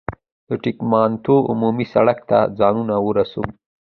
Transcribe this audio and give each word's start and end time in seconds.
د 0.47 0.49
ټګلیامنتو 0.63 1.35
عمومي 1.51 1.85
سړک 1.93 2.17
ته 2.29 2.37
ځانونه 2.59 2.95
ورسوو. 3.07 3.49